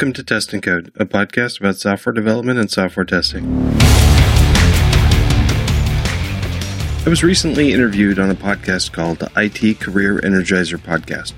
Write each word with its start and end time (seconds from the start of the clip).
Welcome 0.00 0.14
to 0.14 0.24
Test 0.24 0.54
and 0.54 0.62
Code, 0.62 0.90
a 0.96 1.04
podcast 1.04 1.60
about 1.60 1.76
software 1.76 2.14
development 2.14 2.58
and 2.58 2.70
software 2.70 3.04
testing. 3.04 3.44
I 7.04 7.06
was 7.06 7.22
recently 7.22 7.74
interviewed 7.74 8.18
on 8.18 8.30
a 8.30 8.34
podcast 8.34 8.92
called 8.92 9.18
the 9.18 9.30
IT 9.36 9.78
Career 9.78 10.18
Energizer 10.20 10.78
Podcast. 10.78 11.34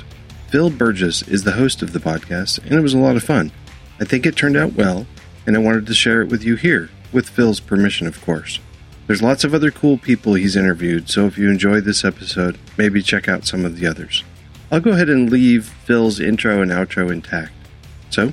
Phil 0.46 0.70
Burgess 0.70 1.22
is 1.22 1.42
the 1.42 1.50
host 1.50 1.82
of 1.82 1.92
the 1.92 1.98
podcast, 1.98 2.58
and 2.58 2.74
it 2.74 2.82
was 2.82 2.94
a 2.94 2.98
lot 2.98 3.16
of 3.16 3.24
fun. 3.24 3.50
I 3.98 4.04
think 4.04 4.26
it 4.26 4.36
turned 4.36 4.56
out 4.56 4.74
well, 4.74 5.08
and 5.44 5.56
I 5.56 5.58
wanted 5.58 5.88
to 5.88 5.94
share 5.94 6.22
it 6.22 6.28
with 6.28 6.44
you 6.44 6.54
here, 6.54 6.88
with 7.12 7.28
Phil's 7.28 7.58
permission, 7.58 8.06
of 8.06 8.24
course. 8.24 8.60
There's 9.08 9.22
lots 9.22 9.42
of 9.42 9.54
other 9.54 9.72
cool 9.72 9.98
people 9.98 10.34
he's 10.34 10.54
interviewed, 10.54 11.10
so 11.10 11.26
if 11.26 11.36
you 11.36 11.50
enjoyed 11.50 11.82
this 11.82 12.04
episode, 12.04 12.58
maybe 12.78 13.02
check 13.02 13.26
out 13.26 13.44
some 13.44 13.64
of 13.64 13.76
the 13.76 13.88
others. 13.88 14.22
I'll 14.70 14.78
go 14.78 14.92
ahead 14.92 15.08
and 15.08 15.32
leave 15.32 15.66
Phil's 15.66 16.20
intro 16.20 16.62
and 16.62 16.70
outro 16.70 17.10
intact. 17.10 17.50
So, 18.10 18.32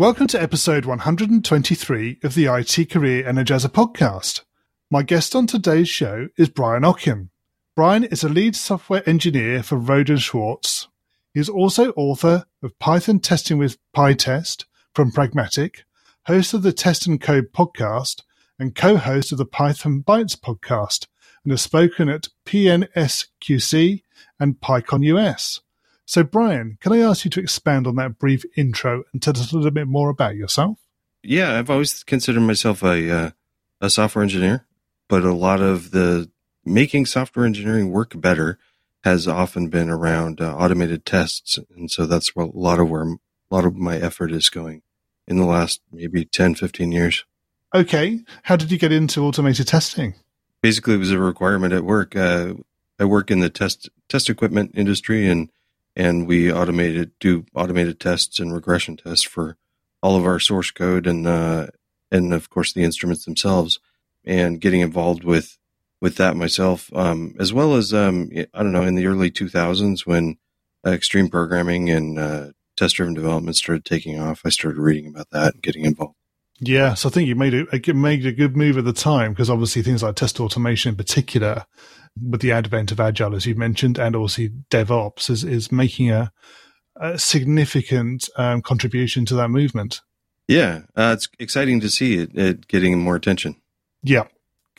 Welcome 0.00 0.28
to 0.28 0.40
episode 0.40 0.86
123 0.86 2.20
of 2.22 2.34
the 2.34 2.46
IT 2.46 2.88
Career 2.88 3.22
Energizer 3.22 3.68
podcast. 3.68 4.44
My 4.90 5.02
guest 5.02 5.36
on 5.36 5.46
today's 5.46 5.90
show 5.90 6.28
is 6.38 6.48
Brian 6.48 6.84
Okken. 6.84 7.28
Brian 7.76 8.04
is 8.04 8.24
a 8.24 8.30
lead 8.30 8.56
software 8.56 9.06
engineer 9.06 9.62
for 9.62 9.76
Rohde 9.76 10.18
Schwarz. 10.18 10.88
He 11.34 11.40
is 11.40 11.50
also 11.50 11.90
author 11.98 12.46
of 12.62 12.78
Python 12.78 13.20
Testing 13.20 13.58
with 13.58 13.76
PyTest 13.94 14.64
from 14.94 15.12
Pragmatic, 15.12 15.84
host 16.24 16.54
of 16.54 16.62
the 16.62 16.72
Test 16.72 17.06
and 17.06 17.20
Code 17.20 17.52
podcast, 17.52 18.22
and 18.58 18.74
co-host 18.74 19.32
of 19.32 19.36
the 19.36 19.44
Python 19.44 20.02
Bytes 20.02 20.34
podcast, 20.34 21.08
and 21.44 21.52
has 21.52 21.60
spoken 21.60 22.08
at 22.08 22.28
PNSQC 22.46 24.02
and 24.40 24.60
PyCon 24.60 25.04
US. 25.04 25.60
So, 26.10 26.24
Brian, 26.24 26.76
can 26.80 26.92
I 26.92 26.98
ask 26.98 27.24
you 27.24 27.30
to 27.30 27.40
expand 27.40 27.86
on 27.86 27.94
that 27.94 28.18
brief 28.18 28.44
intro 28.56 29.04
and 29.12 29.22
tell 29.22 29.38
us 29.38 29.52
a 29.52 29.54
little 29.54 29.70
bit 29.70 29.86
more 29.86 30.10
about 30.10 30.34
yourself? 30.34 30.76
Yeah, 31.22 31.56
I've 31.56 31.70
always 31.70 32.02
considered 32.02 32.40
myself 32.40 32.82
a 32.82 33.16
uh, 33.16 33.30
a 33.80 33.90
software 33.90 34.24
engineer, 34.24 34.66
but 35.06 35.22
a 35.22 35.32
lot 35.32 35.60
of 35.60 35.92
the 35.92 36.28
making 36.64 37.06
software 37.06 37.46
engineering 37.46 37.92
work 37.92 38.20
better 38.20 38.58
has 39.04 39.28
often 39.28 39.68
been 39.68 39.88
around 39.88 40.40
uh, 40.40 40.52
automated 40.56 41.06
tests, 41.06 41.60
and 41.76 41.88
so 41.92 42.06
that's 42.06 42.34
where 42.34 42.46
a 42.46 42.50
lot 42.50 42.80
of 42.80 42.90
where 42.90 43.04
a 43.04 43.16
lot 43.48 43.64
of 43.64 43.76
my 43.76 43.96
effort 43.96 44.32
is 44.32 44.50
going 44.50 44.82
in 45.28 45.36
the 45.36 45.46
last 45.46 45.80
maybe 45.92 46.24
10, 46.24 46.56
15 46.56 46.90
years. 46.90 47.24
Okay, 47.72 48.18
how 48.42 48.56
did 48.56 48.72
you 48.72 48.78
get 48.78 48.90
into 48.90 49.24
automated 49.24 49.68
testing? 49.68 50.14
Basically, 50.60 50.94
it 50.94 50.98
was 50.98 51.12
a 51.12 51.20
requirement 51.20 51.72
at 51.72 51.84
work. 51.84 52.16
Uh, 52.16 52.54
I 52.98 53.04
work 53.04 53.30
in 53.30 53.38
the 53.38 53.48
test 53.48 53.88
test 54.08 54.28
equipment 54.28 54.72
industry, 54.74 55.28
and 55.28 55.50
and 55.96 56.26
we 56.26 56.52
automated 56.52 57.12
do 57.20 57.44
automated 57.54 58.00
tests 58.00 58.38
and 58.38 58.52
regression 58.52 58.96
tests 58.96 59.24
for 59.24 59.56
all 60.02 60.16
of 60.16 60.24
our 60.24 60.38
source 60.38 60.70
code 60.70 61.06
and 61.06 61.26
uh, 61.26 61.66
and 62.10 62.32
of 62.32 62.50
course 62.50 62.72
the 62.72 62.84
instruments 62.84 63.24
themselves 63.24 63.80
and 64.24 64.60
getting 64.60 64.80
involved 64.80 65.24
with 65.24 65.58
with 66.00 66.16
that 66.16 66.36
myself 66.36 66.90
um, 66.94 67.34
as 67.38 67.52
well 67.52 67.74
as 67.74 67.92
um, 67.92 68.30
I 68.32 68.62
don't 68.62 68.72
know 68.72 68.84
in 68.84 68.94
the 68.94 69.06
early 69.06 69.30
2000s 69.30 70.06
when 70.06 70.36
uh, 70.86 70.90
extreme 70.90 71.28
programming 71.28 71.90
and 71.90 72.18
uh, 72.18 72.46
test 72.76 72.96
driven 72.96 73.14
development 73.14 73.56
started 73.56 73.84
taking 73.84 74.18
off 74.18 74.42
I 74.44 74.50
started 74.50 74.78
reading 74.78 75.08
about 75.08 75.30
that 75.30 75.54
and 75.54 75.62
getting 75.62 75.84
involved. 75.84 76.16
Yes, 76.62 77.06
I 77.06 77.08
think 77.08 77.26
you 77.26 77.34
made 77.34 77.54
a, 77.54 77.94
made 77.94 78.26
a 78.26 78.32
good 78.32 78.54
move 78.54 78.76
at 78.76 78.84
the 78.84 78.92
time 78.92 79.32
because 79.32 79.48
obviously 79.48 79.80
things 79.80 80.02
like 80.02 80.14
test 80.14 80.40
automation 80.40 80.90
in 80.90 80.96
particular 80.96 81.64
with 82.22 82.40
the 82.40 82.52
advent 82.52 82.92
of 82.92 83.00
agile, 83.00 83.34
as 83.34 83.46
you 83.46 83.54
mentioned, 83.54 83.98
and 83.98 84.16
also 84.16 84.42
DevOps 84.70 85.30
is, 85.30 85.44
is 85.44 85.72
making 85.72 86.10
a, 86.10 86.32
a 86.96 87.18
significant 87.18 88.28
um, 88.36 88.62
contribution 88.62 89.24
to 89.26 89.34
that 89.34 89.48
movement. 89.48 90.00
Yeah, 90.48 90.82
uh, 90.96 91.14
it's 91.16 91.28
exciting 91.38 91.80
to 91.80 91.90
see 91.90 92.18
it, 92.18 92.36
it, 92.36 92.68
getting 92.68 92.98
more 92.98 93.16
attention. 93.16 93.56
Yeah, 94.02 94.24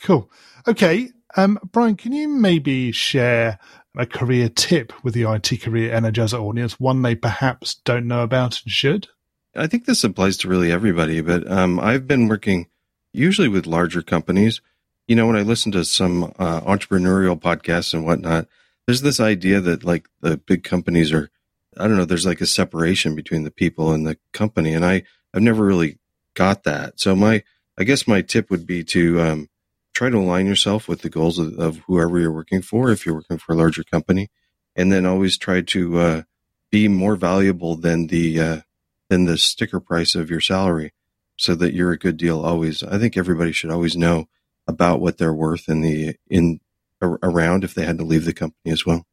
cool. 0.02 0.30
Okay, 0.68 1.10
um, 1.36 1.58
Brian, 1.72 1.96
can 1.96 2.12
you 2.12 2.28
maybe 2.28 2.92
share 2.92 3.58
a 3.96 4.06
career 4.06 4.48
tip 4.48 4.92
with 5.02 5.14
the 5.14 5.30
IT 5.30 5.62
career 5.62 5.98
energizer 5.98 6.40
audience, 6.40 6.78
one 6.78 7.02
they 7.02 7.14
perhaps 7.14 7.74
don't 7.74 8.06
know 8.06 8.22
about 8.22 8.60
and 8.62 8.72
should? 8.72 9.08
I 9.54 9.66
think 9.66 9.84
this 9.84 10.04
applies 10.04 10.36
to 10.38 10.48
really 10.48 10.72
everybody, 10.72 11.20
but 11.20 11.50
um, 11.50 11.78
I've 11.78 12.06
been 12.06 12.28
working 12.28 12.68
usually 13.12 13.48
with 13.48 13.66
larger 13.66 14.02
companies 14.02 14.60
you 15.06 15.16
know, 15.16 15.26
when 15.26 15.36
I 15.36 15.42
listen 15.42 15.72
to 15.72 15.84
some 15.84 16.32
uh, 16.38 16.60
entrepreneurial 16.60 17.40
podcasts 17.40 17.92
and 17.92 18.04
whatnot, 18.04 18.46
there's 18.86 19.02
this 19.02 19.20
idea 19.20 19.60
that 19.60 19.84
like 19.84 20.08
the 20.20 20.36
big 20.36 20.64
companies 20.64 21.12
are, 21.12 21.30
I 21.76 21.88
don't 21.88 21.96
know, 21.96 22.04
there's 22.04 22.26
like 22.26 22.40
a 22.40 22.46
separation 22.46 23.14
between 23.14 23.44
the 23.44 23.50
people 23.50 23.92
and 23.92 24.06
the 24.06 24.18
company. 24.32 24.74
And 24.74 24.84
I, 24.84 25.02
I've 25.34 25.42
never 25.42 25.64
really 25.64 25.98
got 26.34 26.64
that. 26.64 27.00
So 27.00 27.16
my, 27.16 27.42
I 27.78 27.84
guess 27.84 28.06
my 28.06 28.22
tip 28.22 28.50
would 28.50 28.66
be 28.66 28.84
to 28.84 29.20
um, 29.20 29.48
try 29.94 30.10
to 30.10 30.18
align 30.18 30.46
yourself 30.46 30.88
with 30.88 31.02
the 31.02 31.10
goals 31.10 31.38
of, 31.38 31.58
of, 31.58 31.78
whoever 31.86 32.18
you're 32.18 32.32
working 32.32 32.62
for, 32.62 32.90
if 32.90 33.04
you're 33.04 33.14
working 33.14 33.38
for 33.38 33.52
a 33.52 33.56
larger 33.56 33.84
company, 33.84 34.30
and 34.76 34.92
then 34.92 35.06
always 35.06 35.38
try 35.38 35.60
to 35.60 35.98
uh, 35.98 36.22
be 36.70 36.88
more 36.88 37.16
valuable 37.16 37.76
than 37.76 38.06
the 38.06 38.40
uh, 38.40 38.60
than 39.08 39.26
the 39.26 39.36
sticker 39.36 39.80
price 39.80 40.14
of 40.14 40.30
your 40.30 40.40
salary, 40.40 40.92
so 41.36 41.54
that 41.54 41.74
you're 41.74 41.92
a 41.92 41.98
good 41.98 42.16
deal 42.16 42.44
always. 42.44 42.82
I 42.82 42.98
think 42.98 43.16
everybody 43.16 43.52
should 43.52 43.70
always 43.70 43.96
know 43.96 44.28
about 44.66 45.00
what 45.00 45.18
they're 45.18 45.34
worth 45.34 45.68
in 45.68 45.80
the 45.80 46.16
in 46.28 46.60
around 47.00 47.64
if 47.64 47.74
they 47.74 47.84
had 47.84 47.98
to 47.98 48.04
leave 48.04 48.24
the 48.24 48.32
company 48.32 48.72
as 48.72 48.86
well. 48.86 49.06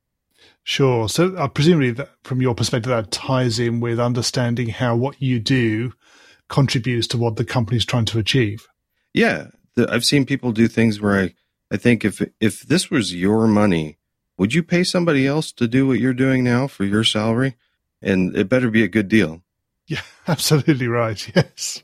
Sure. 0.63 1.09
So 1.09 1.35
uh, 1.35 1.47
presumably, 1.47 1.91
that, 1.91 2.09
from 2.23 2.41
your 2.41 2.53
perspective, 2.53 2.89
that 2.89 3.11
ties 3.11 3.59
in 3.59 3.79
with 3.79 3.99
understanding 3.99 4.69
how 4.69 4.95
what 4.95 5.21
you 5.21 5.39
do 5.39 5.93
contributes 6.47 7.07
to 7.07 7.17
what 7.17 7.35
the 7.35 7.45
company 7.45 7.77
is 7.77 7.85
trying 7.85 8.05
to 8.05 8.19
achieve. 8.19 8.67
Yeah, 9.13 9.47
the, 9.75 9.91
I've 9.91 10.05
seen 10.05 10.25
people 10.25 10.51
do 10.51 10.67
things 10.67 11.01
where 11.01 11.19
I, 11.19 11.33
I 11.71 11.77
think 11.77 12.05
if 12.05 12.21
if 12.39 12.61
this 12.61 12.91
was 12.91 13.15
your 13.15 13.47
money, 13.47 13.97
would 14.37 14.53
you 14.53 14.63
pay 14.63 14.83
somebody 14.83 15.25
else 15.25 15.51
to 15.53 15.67
do 15.67 15.87
what 15.87 15.99
you're 15.99 16.13
doing 16.13 16.43
now 16.43 16.67
for 16.67 16.85
your 16.85 17.03
salary? 17.03 17.55
And 18.01 18.35
it 18.35 18.47
better 18.47 18.69
be 18.69 18.83
a 18.83 18.87
good 18.87 19.09
deal. 19.09 19.41
Yeah, 19.87 20.01
absolutely 20.27 20.87
right. 20.87 21.31
Yes. 21.35 21.83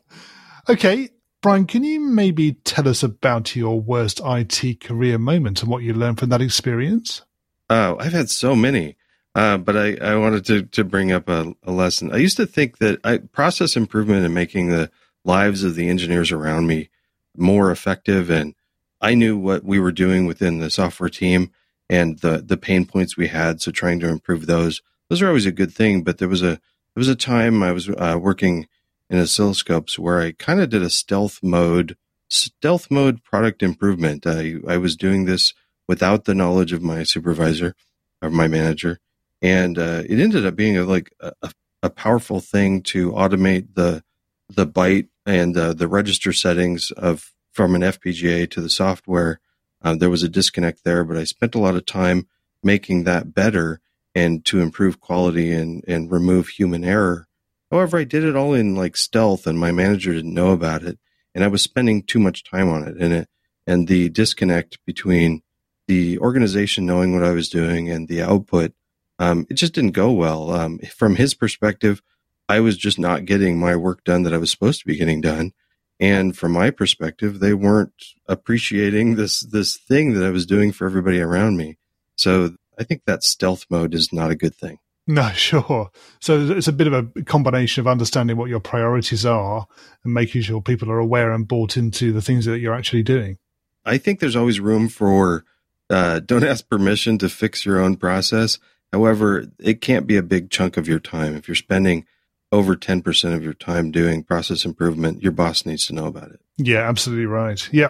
Okay, 0.70 1.10
Brian, 1.46 1.68
can 1.68 1.84
you 1.84 2.00
maybe 2.00 2.54
tell 2.54 2.88
us 2.88 3.04
about 3.04 3.56
your 3.56 3.80
worst 3.80 4.20
IT 4.26 4.80
career 4.80 5.20
moment 5.20 5.62
and 5.62 5.70
what 5.70 5.84
you 5.84 5.94
learned 5.94 6.18
from 6.18 6.30
that 6.30 6.42
experience? 6.42 7.22
Oh, 7.70 7.98
I've 8.00 8.14
had 8.14 8.32
so 8.32 8.56
many. 8.56 8.96
Uh, 9.36 9.60
but 9.60 9.78
I, 9.78 9.96
I 9.98 10.16
wanted 10.16 10.44
to, 10.46 10.64
to 10.64 10.84
bring 10.84 11.12
up 11.12 11.30
a, 11.30 11.54
a 11.62 11.72
lesson. 11.72 12.12
I 12.12 12.18
used 12.18 12.38
to 12.38 12.48
think 12.48 12.80
that 12.80 13.00
I, 13.04 13.20
process 13.20 13.76
improvement 13.76 14.26
and 14.26 14.34
making 14.34 14.70
the 14.70 14.90
lives 15.24 15.64
of 15.64 15.76
the 15.76 15.88
engineers 15.88 16.32
around 16.32 16.66
me 16.66 16.90
more 17.38 17.70
effective. 17.70 18.32
And 18.32 18.56
I 19.00 19.14
knew 19.14 19.38
what 19.38 19.64
we 19.64 19.78
were 19.80 19.92
doing 19.92 20.26
within 20.26 20.58
the 20.58 20.72
software 20.72 21.10
team 21.10 21.52
and 21.88 22.18
the, 22.22 22.40
the 22.44 22.58
pain 22.58 22.86
points 22.86 23.18
we 23.18 23.28
had. 23.28 23.62
So 23.62 23.70
trying 23.70 24.00
to 24.00 24.10
improve 24.10 24.48
those, 24.48 24.82
those 25.10 25.22
are 25.22 25.28
always 25.28 25.46
a 25.46 25.52
good 25.52 25.72
thing. 25.72 26.02
But 26.02 26.18
there 26.18 26.28
was 26.28 26.42
a, 26.42 26.56
there 26.56 26.60
was 26.96 27.08
a 27.08 27.16
time 27.16 27.62
I 27.62 27.72
was 27.72 27.88
uh, 27.88 28.18
working 28.20 28.68
in 29.10 29.20
oscilloscopes 29.20 30.00
where 30.00 30.20
I 30.20 30.32
kind 30.32 30.60
of 30.60 30.70
did 30.70 30.82
a 30.82 30.90
stealth 30.90 31.40
mode, 31.44 31.98
stealth 32.30 32.90
mode 32.90 33.24
product 33.24 33.62
improvement. 33.62 34.26
I, 34.26 34.56
I 34.68 34.78
was 34.78 34.96
doing 34.96 35.26
this 35.26 35.54
without 35.88 36.26
the 36.26 36.36
knowledge 36.36 36.74
of 36.74 36.82
my 36.82 37.04
supervisor 37.04 37.76
or 38.22 38.30
my 38.30 38.48
manager. 38.48 39.00
And 39.42 39.78
uh, 39.78 40.04
it 40.08 40.20
ended 40.20 40.46
up 40.46 40.56
being 40.56 40.78
a, 40.78 40.84
like 40.84 41.14
a, 41.20 41.52
a, 41.84 41.90
powerful 41.90 42.40
thing 42.40 42.82
to 42.82 43.12
automate 43.12 43.76
the 43.76 44.04
the 44.50 44.66
byte 44.66 45.08
and 45.26 45.56
uh, 45.56 45.74
the 45.74 45.88
register 45.88 46.34
settings 46.34 46.90
of 46.92 47.32
from 47.52 47.76
an 47.76 47.82
FPGA 47.82 48.50
to 48.52 48.62
the 48.62 48.70
software. 48.70 49.40
Uh, 49.84 49.96
there 49.96 50.10
was 50.10 50.24
a 50.24 50.30
disconnect 50.30 50.84
there, 50.84 51.04
but 51.04 51.18
I 51.18 51.26
spent 51.26 51.54
a 51.54 51.60
lot 51.60 51.76
of 51.76 51.86
time 51.86 52.28
making 52.64 53.04
that 53.04 53.36
better 53.36 53.82
and 54.16 54.44
to 54.46 54.62
improve 54.62 55.00
quality 55.00 55.52
and, 55.52 55.84
and 55.88 56.12
remove 56.12 56.48
human 56.48 56.84
error 56.84 57.28
However, 57.72 57.98
I 57.98 58.04
did 58.04 58.24
it 58.24 58.36
all 58.36 58.54
in 58.54 58.76
like 58.76 58.96
stealth 58.96 59.48
and 59.48 59.60
my 59.60 59.72
manager 59.72 60.14
didn't 60.14 60.34
know 60.34 60.52
about 60.52 60.84
it. 60.84 61.00
And 61.34 61.44
I 61.44 61.48
was 61.48 61.62
spending 61.62 62.04
too 62.04 62.20
much 62.20 62.44
time 62.44 62.70
on 62.70 62.88
it 62.88 62.96
and 62.98 63.14
it, 63.14 63.30
and 63.68 63.88
the 63.88 64.10
disconnect 64.10 64.78
between 64.86 65.42
the 65.88 66.18
organization 66.20 66.86
knowing 66.86 67.14
what 67.14 67.24
I 67.24 67.32
was 67.32 67.50
doing 67.50 67.90
and 67.90 68.08
the 68.08 68.22
output 68.22 68.74
um, 69.20 69.46
it 69.50 69.56
just 69.56 69.74
didn't 69.74 69.92
go 69.92 70.12
well. 70.12 70.52
Um, 70.52 70.80
from 70.80 71.16
his 71.16 71.34
perspective, 71.34 72.02
I 72.50 72.60
was 72.60 72.78
just 72.78 73.00
not 73.00 73.26
getting 73.26 73.58
my 73.58 73.76
work 73.76 74.04
done 74.04 74.24
that 74.24 74.34
I 74.34 74.38
was 74.38 74.52
supposed 74.52 74.80
to 74.82 74.88
be 74.88 74.98
getting 74.98 75.22
done. 75.22 75.54
And 76.00 76.38
from 76.38 76.52
my 76.52 76.72
perspective, 76.72 77.40
they 77.40 77.54
weren't 77.54 77.94
appreciating 78.28 79.16
this, 79.16 79.40
this 79.40 79.78
thing 79.78 80.14
that 80.14 80.26
I 80.26 80.30
was 80.30 80.46
doing 80.46 80.74
for 80.74 80.86
everybody 80.86 81.22
around 81.22 81.56
me. 81.56 81.78
So 82.18 82.56
I 82.78 82.84
think 82.84 83.04
that 83.06 83.24
stealth 83.24 83.66
mode 83.70 83.94
is 83.94 84.12
not 84.12 84.32
a 84.32 84.36
good 84.36 84.56
thing. 84.56 84.80
No, 85.08 85.30
sure. 85.34 85.92
So 86.20 86.48
it's 86.50 86.68
a 86.68 86.74
bit 86.74 86.88
of 86.88 86.94
a 86.94 87.24
combination 87.24 87.82
of 87.82 87.88
understanding 87.88 88.38
what 88.38 88.50
your 88.50 88.60
priorities 88.60 89.26
are 89.26 89.68
and 90.04 90.14
making 90.14 90.42
sure 90.44 90.62
people 90.62 90.92
are 90.92 91.00
aware 91.00 91.32
and 91.32 91.48
bought 91.48 91.78
into 91.78 92.12
the 92.12 92.22
things 92.22 92.46
that 92.46 92.60
you're 92.60 92.74
actually 92.74 93.04
doing. 93.04 93.38
I 93.86 93.98
think 93.98 94.20
there's 94.20 94.36
always 94.36 94.60
room 94.60 94.90
for 94.90 95.46
uh, 95.90 96.20
don't 96.20 96.44
ask 96.44 96.68
permission 96.68 97.18
to 97.20 97.30
fix 97.30 97.66
your 97.66 97.80
own 97.80 97.96
process. 97.96 98.58
However, 98.92 99.46
it 99.60 99.82
can't 99.82 100.08
be 100.08 100.18
a 100.18 100.24
big 100.24 100.50
chunk 100.50 100.78
of 100.78 100.88
your 100.88 101.00
time. 101.00 101.36
If 101.36 101.48
you're 101.48 101.56
spending 101.56 102.06
over 102.52 102.76
10% 102.76 103.36
of 103.36 103.44
your 103.44 103.54
time 103.54 103.92
doing 103.92 104.24
process 104.24 104.66
improvement, 104.66 105.22
your 105.22 105.32
boss 105.32 105.66
needs 105.66 105.86
to 105.88 105.94
know 105.94 106.08
about 106.08 106.32
it. 106.32 106.40
Yeah, 106.58 106.88
absolutely 106.88 107.26
right. 107.26 107.68
Yeah. 107.72 107.90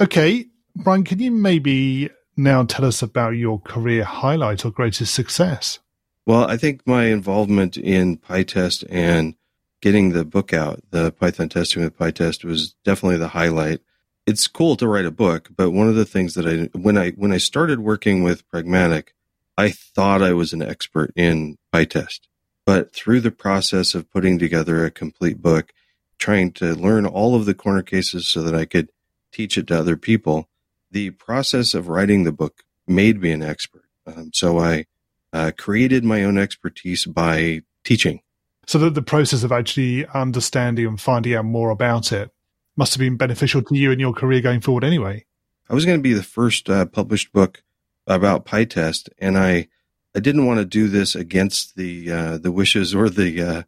Okay. 0.00 0.46
Brian, 0.76 1.04
can 1.04 1.18
you 1.18 1.30
maybe 1.30 2.10
now 2.36 2.64
tell 2.64 2.84
us 2.84 3.02
about 3.02 3.30
your 3.30 3.60
career 3.60 4.04
highlight 4.04 4.64
or 4.64 4.70
greatest 4.70 5.14
success? 5.14 5.80
Well, 6.26 6.48
I 6.48 6.56
think 6.56 6.86
my 6.86 7.04
involvement 7.06 7.76
in 7.76 8.16
PyTest 8.16 8.84
and 8.88 9.34
getting 9.82 10.12
the 10.12 10.24
book 10.24 10.54
out, 10.54 10.80
the 10.90 11.12
Python 11.12 11.50
testing 11.50 11.82
with 11.82 11.98
PyTest 11.98 12.44
was 12.44 12.74
definitely 12.84 13.18
the 13.18 13.28
highlight. 13.28 13.80
It's 14.26 14.46
cool 14.46 14.76
to 14.76 14.88
write 14.88 15.04
a 15.04 15.10
book, 15.10 15.50
but 15.54 15.72
one 15.72 15.88
of 15.88 15.96
the 15.96 16.06
things 16.06 16.32
that 16.34 16.46
I 16.46 16.78
when 16.78 16.96
I 16.96 17.10
when 17.10 17.32
I 17.32 17.36
started 17.36 17.80
working 17.80 18.22
with 18.22 18.48
Pragmatic, 18.48 19.14
I 19.58 19.70
thought 19.70 20.22
I 20.22 20.32
was 20.32 20.54
an 20.54 20.62
expert 20.62 21.12
in 21.14 21.58
PyTest. 21.74 22.20
But 22.64 22.94
through 22.94 23.20
the 23.20 23.30
process 23.30 23.94
of 23.94 24.10
putting 24.10 24.38
together 24.38 24.82
a 24.82 24.90
complete 24.90 25.42
book, 25.42 25.74
trying 26.18 26.52
to 26.52 26.74
learn 26.74 27.04
all 27.04 27.34
of 27.34 27.44
the 27.44 27.52
corner 27.52 27.82
cases 27.82 28.26
so 28.26 28.40
that 28.42 28.54
I 28.54 28.64
could 28.64 28.88
teach 29.30 29.58
it 29.58 29.66
to 29.66 29.78
other 29.78 29.98
people, 29.98 30.48
the 30.90 31.10
process 31.10 31.74
of 31.74 31.88
writing 31.88 32.24
the 32.24 32.32
book 32.32 32.62
made 32.86 33.20
me 33.20 33.30
an 33.32 33.42
expert. 33.42 33.84
Um, 34.06 34.30
so 34.32 34.58
I 34.58 34.86
uh, 35.34 35.50
created 35.58 36.04
my 36.04 36.22
own 36.22 36.38
expertise 36.38 37.04
by 37.04 37.60
teaching. 37.82 38.20
So 38.66 38.78
that 38.78 38.94
the 38.94 39.02
process 39.02 39.42
of 39.42 39.52
actually 39.52 40.06
understanding 40.06 40.86
and 40.86 41.00
finding 41.00 41.34
out 41.34 41.44
more 41.44 41.70
about 41.70 42.12
it 42.12 42.30
must 42.76 42.94
have 42.94 43.00
been 43.00 43.16
beneficial 43.16 43.60
to 43.62 43.74
you 43.76 43.90
in 43.90 44.00
your 44.00 44.14
career 44.14 44.40
going 44.40 44.60
forward 44.60 44.84
anyway. 44.84 45.26
I 45.68 45.74
was 45.74 45.84
going 45.84 45.98
to 45.98 46.02
be 46.02 46.14
the 46.14 46.22
first 46.22 46.70
uh, 46.70 46.86
published 46.86 47.32
book 47.32 47.62
about 48.06 48.46
PyTest, 48.46 49.08
and 49.18 49.36
I 49.36 49.68
I 50.14 50.20
didn't 50.20 50.46
want 50.46 50.60
to 50.60 50.64
do 50.64 50.88
this 50.88 51.16
against 51.16 51.76
the 51.76 52.10
uh, 52.10 52.38
the 52.38 52.52
wishes 52.52 52.94
or 52.94 53.10
the 53.10 53.42
uh, 53.42 53.62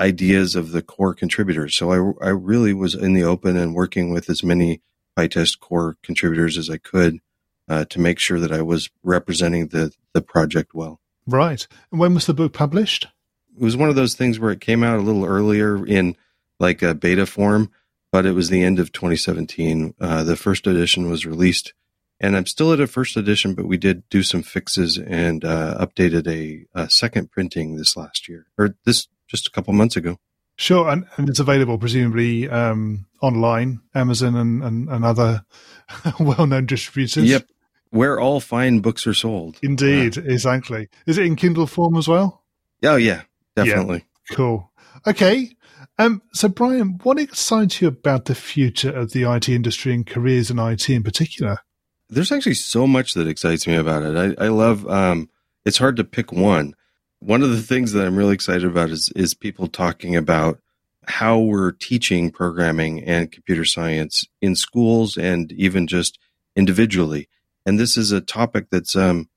ideas 0.00 0.56
of 0.56 0.72
the 0.72 0.82
core 0.82 1.14
contributors. 1.14 1.76
So 1.76 1.92
I 1.92 2.26
I 2.26 2.30
really 2.30 2.72
was 2.72 2.94
in 2.94 3.12
the 3.12 3.24
open 3.24 3.56
and 3.56 3.74
working 3.74 4.10
with 4.10 4.30
as 4.30 4.42
many 4.42 4.80
PyTest 5.18 5.60
core 5.60 5.96
contributors 6.02 6.56
as 6.56 6.70
I 6.70 6.78
could 6.78 7.20
uh, 7.68 7.84
to 7.86 8.00
make 8.00 8.18
sure 8.18 8.40
that 8.40 8.52
I 8.52 8.62
was 8.62 8.88
representing 9.02 9.68
the 9.68 9.92
the 10.14 10.22
project 10.22 10.74
well. 10.74 11.00
Right. 11.26 11.66
And 11.90 12.00
when 12.00 12.14
was 12.14 12.26
the 12.26 12.34
book 12.34 12.52
published? 12.52 13.06
It 13.56 13.62
was 13.62 13.76
one 13.76 13.88
of 13.88 13.96
those 13.96 14.14
things 14.14 14.38
where 14.38 14.50
it 14.50 14.60
came 14.60 14.82
out 14.82 14.98
a 14.98 15.02
little 15.02 15.24
earlier 15.24 15.84
in 15.86 16.16
like 16.58 16.82
a 16.82 16.94
beta 16.94 17.26
form, 17.26 17.70
but 18.10 18.26
it 18.26 18.32
was 18.32 18.48
the 18.48 18.62
end 18.62 18.78
of 18.78 18.92
2017. 18.92 19.94
Uh, 20.00 20.24
the 20.24 20.36
first 20.36 20.66
edition 20.66 21.10
was 21.10 21.26
released 21.26 21.74
and 22.20 22.36
I'm 22.36 22.46
still 22.46 22.72
at 22.72 22.80
a 22.80 22.86
first 22.86 23.16
edition, 23.16 23.54
but 23.54 23.66
we 23.66 23.78
did 23.78 24.08
do 24.10 24.22
some 24.22 24.42
fixes 24.42 24.98
and 24.98 25.44
uh, 25.44 25.78
updated 25.80 26.28
a, 26.28 26.66
a, 26.78 26.90
second 26.90 27.30
printing 27.30 27.76
this 27.76 27.96
last 27.96 28.28
year 28.28 28.46
or 28.58 28.76
this 28.84 29.08
just 29.26 29.46
a 29.46 29.50
couple 29.50 29.72
months 29.72 29.96
ago. 29.96 30.18
Sure, 30.56 30.90
and, 30.90 31.06
and 31.16 31.30
it's 31.30 31.40
available 31.40 31.78
presumably 31.78 32.46
um, 32.50 33.06
online, 33.22 33.80
Amazon 33.94 34.36
and, 34.36 34.62
and, 34.62 34.88
and 34.90 35.04
other 35.04 35.46
well-known 36.20 36.66
distributors. 36.66 37.24
Yep, 37.24 37.46
where 37.90 38.20
all 38.20 38.40
fine 38.40 38.80
books 38.80 39.06
are 39.06 39.14
sold. 39.14 39.58
Indeed, 39.62 40.18
uh, 40.18 40.22
exactly. 40.22 40.88
Is 41.06 41.18
it 41.18 41.26
in 41.26 41.36
Kindle 41.36 41.66
form 41.66 41.96
as 41.96 42.08
well? 42.08 42.44
Oh 42.82 42.96
yeah, 42.96 43.22
definitely. 43.56 44.04
Yeah, 44.30 44.36
cool. 44.36 44.72
Okay. 45.06 45.50
Um, 45.98 46.22
so 46.32 46.48
Brian, 46.48 46.98
what 47.02 47.18
excites 47.18 47.80
you 47.80 47.88
about 47.88 48.24
the 48.24 48.34
future 48.34 48.90
of 48.90 49.12
the 49.12 49.30
IT 49.30 49.48
industry 49.48 49.92
and 49.92 50.06
careers 50.06 50.50
in 50.50 50.58
IT 50.58 50.88
in 50.88 51.02
particular? 51.02 51.58
there's 52.10 52.32
actually 52.32 52.54
so 52.54 52.86
much 52.86 53.14
that 53.14 53.28
excites 53.28 53.66
me 53.66 53.76
about 53.76 54.02
it. 54.02 54.36
I, 54.38 54.44
I 54.44 54.48
love, 54.48 54.86
um, 54.88 55.30
it's 55.64 55.78
hard 55.78 55.96
to 55.96 56.04
pick 56.04 56.32
one. 56.32 56.74
One 57.20 57.42
of 57.42 57.50
the 57.50 57.62
things 57.62 57.92
that 57.92 58.04
I'm 58.04 58.16
really 58.16 58.34
excited 58.34 58.64
about 58.64 58.90
is, 58.90 59.10
is 59.14 59.34
people 59.34 59.68
talking 59.68 60.16
about 60.16 60.58
how 61.06 61.38
we're 61.38 61.72
teaching 61.72 62.30
programming 62.30 63.02
and 63.04 63.32
computer 63.32 63.64
science 63.64 64.24
in 64.40 64.56
schools 64.56 65.16
and 65.16 65.52
even 65.52 65.86
just 65.86 66.18
individually. 66.56 67.28
And 67.66 67.78
this 67.78 67.96
is 67.96 68.12
a 68.12 68.20
topic 68.20 68.66
that's, 68.70 68.96
um, 68.96 69.28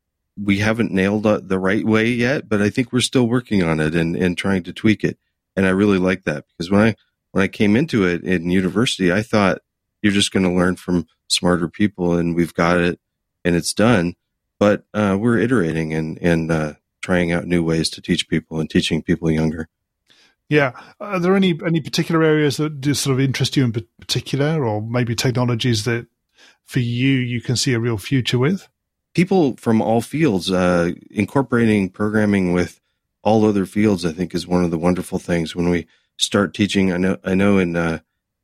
we 0.42 0.60
haven't 0.60 0.92
nailed 0.92 1.24
the 1.24 1.60
right 1.60 1.86
way 1.86 2.08
yet, 2.08 2.50
but 2.50 2.62
I 2.62 2.70
think 2.70 2.92
we're 2.92 3.02
still 3.02 3.28
working 3.28 3.62
on 3.62 3.80
it 3.80 3.94
and, 3.94 4.16
and 4.16 4.38
trying 4.38 4.64
to 4.64 4.74
tweak 4.74 5.04
it. 5.04 5.20
And 5.56 5.66
I 5.66 5.70
really 5.70 6.00
like 6.00 6.24
that 6.24 6.46
because 6.48 6.72
when 6.72 6.82
I, 6.82 6.96
when 7.32 7.44
I 7.44 7.48
came 7.48 7.76
into 7.76 8.08
it 8.08 8.24
in 8.24 8.50
university, 8.50 9.12
I 9.12 9.22
thought 9.22 9.60
you're 10.02 10.14
just 10.14 10.32
going 10.32 10.44
to 10.44 10.52
learn 10.52 10.76
from 10.76 11.08
smarter 11.28 11.68
people 11.68 12.14
and 12.16 12.36
we've 12.36 12.54
got 12.54 12.80
it 12.80 13.00
and 13.46 13.56
it's 13.56 13.74
done. 13.74 14.16
But 14.60 14.86
uh, 14.94 15.18
we're 15.20 15.38
iterating 15.38 15.94
and, 15.94 16.18
and 16.22 16.52
uh, 16.52 16.74
trying 17.02 17.32
out 17.32 17.46
new 17.46 17.64
ways 17.64 17.90
to 17.92 18.02
teach 18.02 18.28
people 18.28 18.60
and 18.60 18.70
teaching 18.70 19.04
people 19.04 19.30
younger. 19.30 19.68
Yeah. 20.50 20.72
Are 21.00 21.20
there 21.20 21.36
any, 21.36 21.60
any 21.66 21.82
particular 21.82 22.24
areas 22.24 22.58
that 22.58 22.82
do 22.82 22.94
sort 22.94 23.16
of 23.16 23.20
interest 23.20 23.58
you 23.58 23.64
in 23.64 23.74
particular, 24.00 24.66
or 24.66 24.82
maybe 24.82 25.16
technologies 25.16 25.86
that 25.86 26.08
for 26.66 26.80
you, 26.80 27.14
you 27.14 27.42
can 27.42 27.56
see 27.56 27.74
a 27.74 27.80
real 27.80 27.98
future 27.98 28.40
with? 28.40 28.68
People 29.14 29.56
from 29.58 29.82
all 29.82 30.02
fields, 30.02 30.52
uh, 30.52 30.92
incorporating 31.12 31.90
programming 31.90 32.54
with 32.54 32.80
all 33.22 33.46
other 33.46 33.66
fields, 33.66 34.06
I 34.06 34.12
think 34.12 34.34
is 34.34 34.48
one 34.48 34.64
of 34.64 34.72
the 34.72 34.78
wonderful 34.78 35.20
things 35.20 35.56
when 35.56 35.70
we 35.70 35.88
start 36.18 36.54
teaching. 36.54 36.92
I 36.92 36.98
know, 36.98 37.18
I 37.24 37.36
know 37.36 37.58
in, 37.58 37.76
uh, 37.76 38.00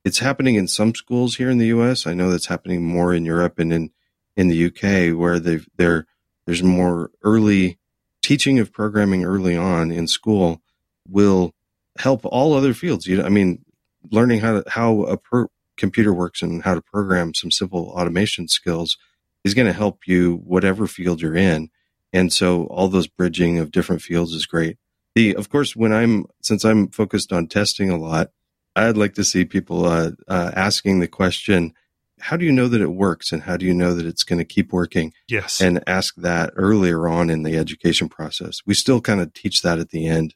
it's 0.05 0.19
happening 0.19 0.55
in 0.55 0.67
some 0.67 0.95
schools 0.95 1.35
here 1.35 1.49
in 1.49 1.57
the 1.57 1.67
U.S. 1.67 2.07
I 2.07 2.13
know 2.13 2.31
that's 2.31 2.47
happening 2.47 2.85
more 2.85 3.13
in 3.13 3.25
Europe 3.25 3.59
and 3.59 3.73
in 3.73 3.91
in 4.35 4.47
the 4.47 4.65
UK, 4.67 5.17
where 5.17 5.37
they've 5.37 5.67
there 5.75 6.07
there's 6.45 6.63
more 6.63 7.11
early 7.23 7.77
teaching 8.21 8.57
of 8.59 8.71
programming 8.71 9.25
early 9.25 9.55
on 9.57 9.91
in 9.91 10.07
school 10.07 10.61
will 11.07 11.53
help 11.97 12.21
all 12.25 12.53
other 12.53 12.73
fields. 12.73 13.05
You 13.05 13.17
know, 13.17 13.25
I 13.25 13.29
mean, 13.29 13.65
learning 14.11 14.39
how 14.39 14.61
to 14.61 14.69
how 14.69 15.01
a 15.03 15.17
per- 15.17 15.49
computer 15.79 16.13
works 16.13 16.41
and 16.41 16.63
how 16.63 16.75
to 16.75 16.81
program 16.81 17.33
some 17.33 17.49
simple 17.49 17.87
automation 17.89 18.47
skills 18.47 18.97
is 19.43 19.53
going 19.53 19.67
to 19.67 19.73
help 19.73 20.05
you 20.05 20.35
whatever 20.43 20.85
field 20.85 21.21
you're 21.21 21.35
in. 21.35 21.69
And 22.13 22.31
so 22.31 22.65
all 22.65 22.87
those 22.87 23.07
bridging 23.07 23.57
of 23.57 23.71
different 23.71 24.01
fields 24.01 24.33
is 24.33 24.45
great. 24.45 24.77
The, 25.15 25.35
of 25.35 25.49
course, 25.49 25.75
when 25.75 25.93
I'm, 25.93 26.25
since 26.41 26.63
I'm 26.63 26.89
focused 26.89 27.31
on 27.33 27.47
testing 27.47 27.89
a 27.89 27.97
lot, 27.97 28.31
I'd 28.75 28.97
like 28.97 29.15
to 29.15 29.23
see 29.23 29.45
people 29.45 29.85
uh, 29.85 30.11
uh, 30.27 30.51
asking 30.55 30.99
the 30.99 31.07
question, 31.07 31.73
how 32.19 32.37
do 32.37 32.45
you 32.45 32.51
know 32.51 32.67
that 32.67 32.81
it 32.81 32.91
works 32.91 33.31
and 33.31 33.43
how 33.43 33.57
do 33.57 33.65
you 33.65 33.73
know 33.73 33.93
that 33.93 34.05
it's 34.05 34.23
going 34.23 34.39
to 34.39 34.45
keep 34.45 34.73
working? 34.73 35.13
Yes. 35.27 35.61
And 35.61 35.83
ask 35.87 36.15
that 36.15 36.51
earlier 36.55 37.07
on 37.07 37.29
in 37.29 37.43
the 37.43 37.57
education 37.57 38.09
process. 38.09 38.59
We 38.65 38.73
still 38.73 39.01
kind 39.01 39.21
of 39.21 39.33
teach 39.33 39.61
that 39.61 39.79
at 39.79 39.89
the 39.89 40.07
end. 40.07 40.35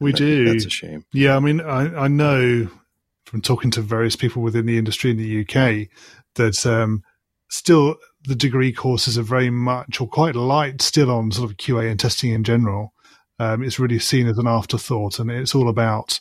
We 0.00 0.12
do. 0.12 0.46
That's 0.46 0.66
a 0.66 0.70
shame. 0.70 1.04
Yeah. 1.12 1.36
I 1.36 1.40
mean, 1.40 1.60
I, 1.60 2.04
I, 2.04 2.08
know 2.08 2.68
from 3.34 3.42
talking 3.42 3.72
to 3.72 3.80
various 3.80 4.14
people 4.14 4.42
within 4.42 4.64
the 4.64 4.78
industry 4.78 5.10
in 5.10 5.16
the 5.16 5.40
UK 5.40 5.88
that 6.36 6.64
um, 6.64 7.02
still 7.50 7.96
the 8.28 8.36
degree 8.36 8.72
courses 8.72 9.18
are 9.18 9.24
very 9.24 9.50
much 9.50 10.00
or 10.00 10.06
quite 10.06 10.36
light 10.36 10.80
still 10.80 11.10
on 11.10 11.32
sort 11.32 11.50
of 11.50 11.56
QA 11.56 11.90
and 11.90 11.98
testing 11.98 12.30
in 12.30 12.44
general. 12.44 12.94
Um, 13.40 13.64
it's 13.64 13.80
really 13.80 13.98
seen 13.98 14.28
as 14.28 14.38
an 14.38 14.46
afterthought 14.46 15.18
and 15.18 15.32
it's 15.32 15.52
all 15.52 15.68
about 15.68 16.20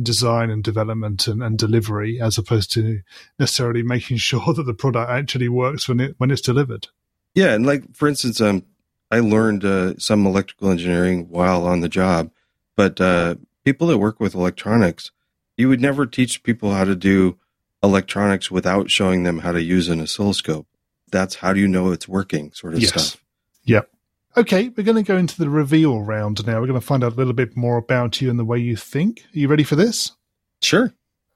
design 0.00 0.48
and 0.48 0.64
development 0.64 1.28
and, 1.28 1.42
and 1.42 1.58
delivery 1.58 2.18
as 2.18 2.38
opposed 2.38 2.72
to 2.72 3.00
necessarily 3.38 3.82
making 3.82 4.16
sure 4.28 4.54
that 4.54 4.62
the 4.62 4.72
product 4.72 5.10
actually 5.10 5.50
works 5.50 5.86
when 5.86 6.00
it 6.00 6.14
when 6.16 6.30
it's 6.30 6.40
delivered. 6.40 6.86
Yeah, 7.34 7.52
and 7.52 7.66
like 7.66 7.94
for 7.94 8.08
instance, 8.08 8.40
um, 8.40 8.64
I 9.10 9.20
learned 9.20 9.66
uh, 9.66 9.98
some 9.98 10.24
electrical 10.24 10.70
engineering 10.70 11.28
while 11.28 11.66
on 11.66 11.80
the 11.80 11.90
job, 11.90 12.30
but 12.74 13.02
uh, 13.02 13.34
people 13.66 13.88
that 13.88 13.98
work 13.98 14.18
with 14.18 14.34
electronics, 14.34 15.10
you 15.56 15.68
would 15.68 15.80
never 15.80 16.06
teach 16.06 16.42
people 16.42 16.72
how 16.72 16.84
to 16.84 16.94
do 16.96 17.38
electronics 17.82 18.50
without 18.50 18.90
showing 18.90 19.22
them 19.22 19.40
how 19.40 19.52
to 19.52 19.62
use 19.62 19.88
an 19.88 20.00
oscilloscope. 20.00 20.66
That's 21.10 21.36
how 21.36 21.52
do 21.52 21.60
you 21.60 21.68
know 21.68 21.92
it's 21.92 22.08
working, 22.08 22.52
sort 22.52 22.74
of 22.74 22.80
yes. 22.80 22.90
stuff. 22.90 23.22
Yep. 23.64 23.90
Okay, 24.36 24.68
we're 24.70 24.82
going 24.82 24.96
to 24.96 25.02
go 25.02 25.16
into 25.16 25.38
the 25.38 25.48
reveal 25.48 26.00
round 26.02 26.44
now. 26.46 26.60
We're 26.60 26.66
going 26.66 26.80
to 26.80 26.86
find 26.86 27.04
out 27.04 27.12
a 27.12 27.16
little 27.16 27.32
bit 27.34 27.56
more 27.56 27.76
about 27.76 28.20
you 28.20 28.30
and 28.30 28.38
the 28.38 28.44
way 28.44 28.58
you 28.58 28.74
think. 28.74 29.20
Are 29.34 29.38
you 29.38 29.46
ready 29.48 29.62
for 29.62 29.76
this? 29.76 30.12
Sure. 30.60 30.92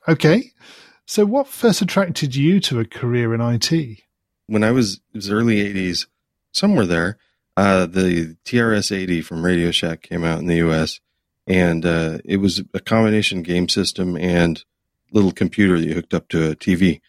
Okay. 0.08 0.50
So, 1.06 1.24
what 1.24 1.46
first 1.46 1.80
attracted 1.80 2.34
you 2.34 2.58
to 2.60 2.80
a 2.80 2.84
career 2.84 3.34
in 3.34 3.40
IT? 3.40 4.00
When 4.46 4.64
I 4.64 4.72
was, 4.72 4.94
it 5.12 5.16
was 5.16 5.30
early 5.30 5.56
80s, 5.72 6.06
somewhere 6.52 6.86
there, 6.86 7.18
Uh, 7.56 7.86
the 7.86 8.36
TRS 8.44 8.96
80 8.96 9.20
from 9.22 9.44
Radio 9.44 9.70
Shack 9.72 10.02
came 10.02 10.24
out 10.24 10.38
in 10.38 10.46
the 10.46 10.56
US, 10.56 11.00
and 11.48 11.86
uh, 11.86 12.18
it 12.24 12.36
was 12.36 12.62
a 12.74 12.80
combination 12.80 13.42
game 13.42 13.68
system 13.68 14.16
and 14.16 14.62
little 15.12 15.32
computer 15.32 15.78
that 15.78 15.86
you 15.86 15.94
hooked 15.94 16.14
up 16.14 16.28
to 16.28 16.50
a 16.50 16.54
TV. 16.54 17.00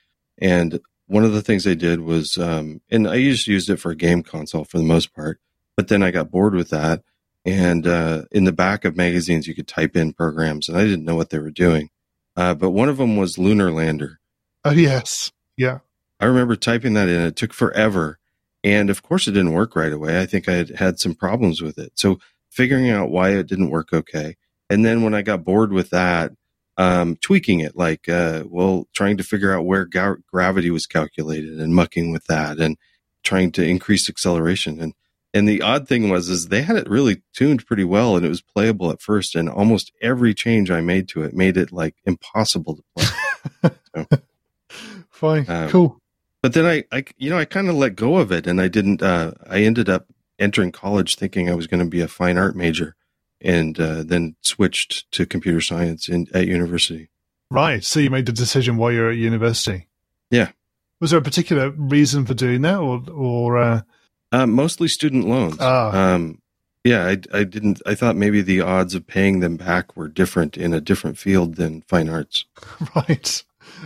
And 0.41 0.79
one 1.07 1.25
of 1.25 1.33
the 1.33 1.41
things 1.41 1.65
they 1.65 1.75
did 1.75 1.99
was, 1.99 2.37
um, 2.37 2.81
and 2.89 3.07
I 3.07 3.21
just 3.21 3.47
used 3.47 3.69
it 3.69 3.77
for 3.77 3.91
a 3.91 3.95
game 3.95 4.23
console 4.23 4.63
for 4.63 4.77
the 4.77 4.83
most 4.83 5.13
part, 5.13 5.39
but 5.75 5.89
then 5.89 6.01
I 6.01 6.11
got 6.11 6.31
bored 6.31 6.55
with 6.55 6.69
that. 6.69 7.03
And 7.45 7.85
uh, 7.85 8.23
in 8.31 8.45
the 8.45 8.51
back 8.51 8.85
of 8.85 8.95
magazines, 8.95 9.47
you 9.47 9.55
could 9.55 9.67
type 9.67 9.95
in 9.95 10.13
programs, 10.13 10.69
and 10.69 10.77
I 10.77 10.83
didn't 10.83 11.05
know 11.05 11.15
what 11.15 11.29
they 11.29 11.39
were 11.39 11.51
doing. 11.51 11.89
Uh, 12.35 12.53
but 12.53 12.71
one 12.71 12.89
of 12.89 12.97
them 12.97 13.17
was 13.17 13.37
Lunar 13.37 13.71
Lander. 13.71 14.19
Oh, 14.63 14.71
yes. 14.71 15.31
Yeah. 15.57 15.79
I 16.19 16.25
remember 16.25 16.55
typing 16.55 16.93
that 16.93 17.09
in. 17.09 17.21
It 17.21 17.35
took 17.35 17.53
forever. 17.53 18.19
And 18.63 18.89
of 18.89 19.03
course, 19.03 19.27
it 19.27 19.31
didn't 19.31 19.53
work 19.53 19.75
right 19.75 19.91
away. 19.91 20.21
I 20.21 20.25
think 20.25 20.47
I 20.47 20.53
had 20.53 20.69
had 20.71 20.99
some 20.99 21.15
problems 21.15 21.61
with 21.61 21.77
it. 21.77 21.93
So 21.95 22.19
figuring 22.49 22.89
out 22.89 23.11
why 23.11 23.29
it 23.31 23.47
didn't 23.47 23.69
work 23.69 23.93
okay. 23.93 24.35
And 24.69 24.85
then 24.85 25.03
when 25.03 25.13
I 25.13 25.21
got 25.21 25.43
bored 25.43 25.71
with 25.71 25.89
that, 25.89 26.31
um, 26.77 27.17
tweaking 27.17 27.59
it, 27.59 27.75
like, 27.75 28.07
uh, 28.07 28.43
well, 28.47 28.87
trying 28.93 29.17
to 29.17 29.23
figure 29.23 29.53
out 29.53 29.65
where 29.65 29.85
ga- 29.85 30.15
gravity 30.31 30.71
was 30.71 30.85
calculated 30.85 31.59
and 31.59 31.75
mucking 31.75 32.11
with 32.11 32.25
that 32.27 32.57
and 32.59 32.77
trying 33.23 33.51
to 33.53 33.63
increase 33.65 34.09
acceleration. 34.09 34.79
And, 34.79 34.93
and 35.33 35.47
the 35.47 35.61
odd 35.61 35.87
thing 35.87 36.09
was, 36.09 36.29
is 36.29 36.47
they 36.47 36.61
had 36.61 36.77
it 36.77 36.89
really 36.89 37.21
tuned 37.33 37.65
pretty 37.65 37.83
well 37.83 38.15
and 38.15 38.25
it 38.25 38.29
was 38.29 38.41
playable 38.41 38.91
at 38.91 39.01
first. 39.01 39.35
And 39.35 39.49
almost 39.49 39.91
every 40.01 40.33
change 40.33 40.71
I 40.71 40.79
made 40.79 41.09
to 41.09 41.23
it 41.23 41.33
made 41.33 41.57
it 41.57 41.73
like 41.73 41.95
impossible 42.05 42.77
to 42.77 42.83
play. 42.95 43.71
so, 43.95 44.05
Fine. 45.09 45.45
Um, 45.49 45.69
cool. 45.69 45.99
But 46.41 46.53
then 46.53 46.65
I, 46.65 46.85
I, 46.95 47.03
you 47.17 47.29
know, 47.29 47.37
I 47.37 47.43
kind 47.43 47.67
of 47.67 47.75
let 47.75 47.97
go 47.97 48.17
of 48.17 48.31
it 48.31 48.47
and 48.47 48.61
I 48.61 48.69
didn't, 48.69 49.03
uh, 49.03 49.33
I 49.49 49.63
ended 49.63 49.89
up 49.89 50.05
entering 50.39 50.71
college 50.71 51.15
thinking 51.15 51.49
I 51.49 51.55
was 51.55 51.67
going 51.67 51.83
to 51.83 51.89
be 51.89 52.01
a 52.01 52.07
fine 52.07 52.37
art 52.37 52.55
major 52.55 52.95
and 53.41 53.79
uh, 53.79 54.03
then 54.03 54.35
switched 54.41 55.11
to 55.11 55.25
computer 55.25 55.61
science 55.61 56.09
in, 56.09 56.27
at 56.33 56.47
university. 56.47 57.09
Right. 57.51 57.83
So 57.83 57.99
you 57.99 58.09
made 58.09 58.25
the 58.25 58.31
decision 58.31 58.77
while 58.77 58.91
you're 58.91 59.11
at 59.11 59.17
university. 59.17 59.87
Yeah. 60.29 60.51
Was 60.99 61.11
there 61.11 61.19
a 61.19 61.23
particular 61.23 61.71
reason 61.71 62.25
for 62.25 62.33
doing 62.33 62.61
that, 62.63 62.77
or 62.77 63.01
or 63.09 63.57
uh... 63.57 63.81
Uh, 64.31 64.45
mostly 64.45 64.87
student 64.87 65.27
loans? 65.27 65.57
Ah. 65.59 66.13
Um, 66.13 66.41
yeah, 66.83 67.05
I, 67.05 67.17
I 67.33 67.43
didn't. 67.45 67.81
I 67.85 67.95
thought 67.95 68.15
maybe 68.15 68.41
the 68.41 68.61
odds 68.61 68.95
of 68.95 69.07
paying 69.07 69.39
them 69.39 69.57
back 69.57 69.95
were 69.95 70.07
different 70.07 70.57
in 70.57 70.73
a 70.73 70.81
different 70.81 71.17
field 71.17 71.55
than 71.55 71.81
fine 71.83 72.09
arts. 72.09 72.45
Right. 72.95 73.43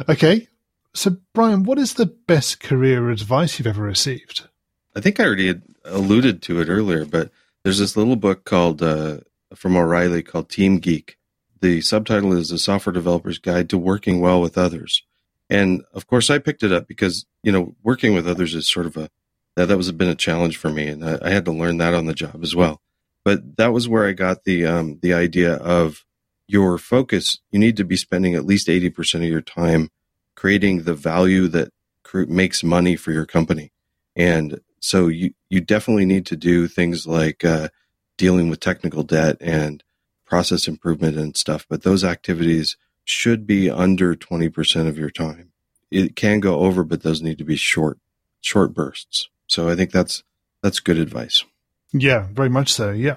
Okay. 0.08 0.48
So, 0.94 1.18
Brian, 1.34 1.64
what 1.64 1.80
is 1.80 1.96
the 1.96 2.06
best 2.06 2.60
career 2.60 3.10
advice 3.10 3.58
you've 3.58 3.68
ever 3.68 3.82
received? 3.82 4.48
I 4.96 5.02
think 5.02 5.20
I 5.20 5.26
already 5.26 5.60
alluded 5.86 6.42
to 6.44 6.62
it 6.62 6.70
earlier, 6.70 7.06
but 7.06 7.32
there's 7.64 7.80
this 7.80 7.98
little 7.98 8.16
book 8.16 8.44
called 8.46 8.84
uh, 8.84 9.20
from 9.56 9.76
O'Reilly 9.76 10.22
called 10.22 10.50
Team 10.50 10.80
Geek. 10.80 11.18
The 11.62 11.82
subtitle 11.82 12.34
is 12.34 12.52
A 12.52 12.60
Software 12.60 12.94
Developer's 12.94 13.40
Guide 13.40 13.70
to 13.70 13.78
Working 13.78 14.20
Well 14.20 14.42
with 14.42 14.58
Others. 14.58 15.04
And 15.50 15.84
of 15.94 16.08
course, 16.08 16.30
I 16.30 16.40
picked 16.40 16.64
it 16.64 16.72
up 16.72 16.88
because, 16.88 17.26
you 17.42 17.52
know, 17.52 17.76
working 17.84 18.14
with 18.14 18.28
others 18.28 18.54
is 18.54 18.68
sort 18.68 18.86
of 18.86 18.98
a, 18.98 19.10
that, 19.56 19.68
that 19.68 19.78
was 19.78 19.92
been 19.92 20.10
a 20.10 20.16
challenge 20.16 20.58
for 20.58 20.70
me. 20.70 20.88
And 20.88 21.04
I, 21.04 21.20
I 21.22 21.30
had 21.30 21.46
to 21.46 21.52
learn 21.52 21.78
that 21.78 21.94
on 21.94 22.06
the 22.06 22.14
job 22.14 22.40
as 22.44 22.56
well. 22.56 22.82
But 23.24 23.58
that 23.58 23.72
was 23.72 23.88
where 23.88 24.08
I 24.08 24.14
got 24.14 24.44
the, 24.44 24.66
um, 24.66 25.00
the 25.02 25.14
idea 25.14 25.56
of 25.56 26.06
your 26.48 26.78
focus. 26.78 27.40
You 27.52 27.60
need 27.60 27.78
to 27.78 27.86
be 27.86 27.96
spending 27.96 28.36
at 28.36 28.46
least 28.46 28.68
80% 28.68 29.16
of 29.16 29.24
your 29.24 29.42
time 29.42 29.90
creating 30.36 30.84
the 30.84 30.94
value 30.94 31.48
that 31.50 31.70
makes 32.14 32.64
money 32.64 32.96
for 32.96 33.12
your 33.12 33.26
company. 33.26 33.72
And 34.16 34.60
so 34.84 35.08
you, 35.08 35.34
you 35.48 35.62
definitely 35.62 36.06
need 36.06 36.26
to 36.26 36.36
do 36.36 36.68
things 36.68 37.08
like, 37.08 37.46
uh, 37.46 37.70
dealing 38.18 38.50
with 38.50 38.60
technical 38.60 39.02
debt 39.02 39.38
and 39.40 39.82
process 40.26 40.68
improvement 40.68 41.16
and 41.16 41.38
stuff, 41.38 41.66
but 41.70 41.84
those 41.84 42.04
activities 42.04 42.76
should 43.06 43.48
be 43.48 43.70
under 43.70 44.14
20% 44.14 44.88
of 44.90 44.98
your 44.98 45.10
time. 45.10 45.54
It 45.90 46.18
can 46.18 46.42
go 46.42 46.60
over, 46.60 46.84
but 46.84 47.02
those 47.02 47.22
need 47.22 47.38
to 47.38 47.46
be 47.46 47.56
short, 47.56 47.98
short 48.42 48.74
bursts. 48.74 49.30
So 49.48 49.70
I 49.70 49.76
think 49.76 49.92
that's, 49.92 50.22
that's 50.62 50.82
good 50.82 50.98
advice. 50.98 51.46
Yeah, 51.94 52.28
very 52.34 52.50
much 52.50 52.74
so. 52.74 52.92
Yeah. 52.92 53.16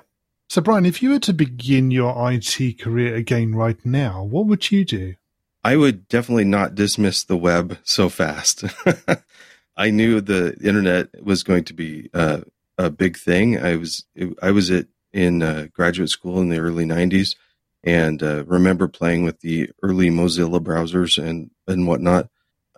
So 0.49 0.63
Brian, 0.63 0.87
if 0.87 1.03
you 1.03 1.11
were 1.11 1.19
to 1.19 1.33
begin 1.33 1.91
your 1.91 2.31
IT 2.31 2.79
career 2.81 3.17
again 3.17 3.57
right 3.57 3.85
now, 3.85 4.23
what 4.23 4.47
would 4.47 4.71
you 4.71 4.85
do? 4.85 5.17
I 5.65 5.77
would 5.77 6.07
definitely 6.07 6.45
not 6.45 6.77
dismiss 6.77 7.25
the 7.25 7.37
web 7.37 7.79
so 7.83 8.09
fast. 8.09 8.63
I 9.77 9.91
knew 9.91 10.21
the 10.21 10.57
internet 10.63 11.09
was 11.23 11.43
going 11.43 11.65
to 11.65 11.75
be 11.75 12.09
uh, 12.15 12.41
a 12.79 12.91
big 12.91 13.17
thing. 13.17 13.59
I 13.63 13.77
was 13.77 14.05
I 14.43 14.51
was 14.51 14.71
at 14.71 14.87
in 15.13 15.43
uh, 15.43 15.69
graduate 15.73 16.11
school 16.11 16.41
in 16.41 16.49
the 16.49 16.59
early 16.59 16.85
'90s, 16.85 17.37
and 17.85 18.23
uh, 18.23 18.45
remember 18.45 18.89
playing 18.89 19.23
with 19.23 19.41
the 19.41 19.71
early 19.83 20.11
Mozilla 20.11 20.61
browsers 20.61 21.23
and 21.23 21.51
and 21.67 21.87
whatnot. 21.87 22.29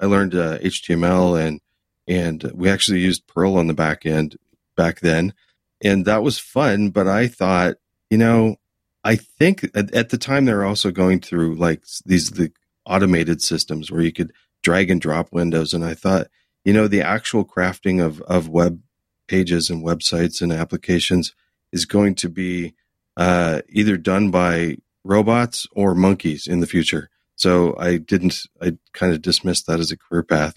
I 0.01 0.07
learned 0.07 0.35
uh, 0.35 0.59
HTML 0.59 1.41
and 1.41 1.61
and 2.07 2.51
we 2.55 2.71
actually 2.71 3.01
used 3.01 3.27
Perl 3.27 3.57
on 3.57 3.67
the 3.67 3.75
back 3.75 4.07
end 4.07 4.37
back 4.77 5.01
then, 5.01 5.35
and 5.83 6.05
that 6.07 6.23
was 6.23 6.39
fun. 6.39 6.91
But 6.91 7.07
I 7.07 7.29
thought, 7.29 7.77
you 8.11 8.19
know, 8.19 8.57
I 9.05 9.17
think 9.17 9.65
at, 9.75 9.95
at 9.95 10.09
the 10.09 10.19
time 10.19 10.45
they 10.45 10.55
were 10.55 10.65
also 10.65 10.91
going 10.91 11.21
through 11.21 11.57
like 11.57 11.83
these 12.07 12.31
the 12.31 12.53
automated 12.87 13.43
systems 13.43 13.91
where 13.91 14.01
you 14.01 14.13
could 14.13 14.33
drag 14.63 14.91
and 14.91 15.01
drop 15.01 15.33
windows, 15.33 15.75
and 15.75 15.85
I 15.85 15.95
thought, 15.95 16.29
you 16.65 16.73
know, 16.73 16.89
the 16.89 17.03
actual 17.03 17.45
crafting 17.45 18.05
of 18.05 18.21
of 18.23 18.49
web 18.49 18.81
pages 19.27 19.71
and 19.71 19.85
websites 19.85 20.41
and 20.41 20.53
applications 20.53 21.35
is 21.73 21.85
going 21.85 22.15
to 22.17 22.29
be 22.29 22.75
uh, 23.17 23.63
either 23.69 23.97
done 23.97 24.31
by 24.31 24.77
robots 25.05 25.67
or 25.73 25.95
monkeys 25.95 26.47
in 26.47 26.61
the 26.61 26.67
future. 26.67 27.11
So 27.37 27.77
I 27.79 27.99
didn't. 27.99 28.47
I 28.61 28.77
kind 28.93 29.13
of 29.13 29.23
dismissed 29.23 29.67
that 29.69 29.79
as 29.79 29.93
a 29.93 29.97
career 29.97 30.25
path, 30.25 30.55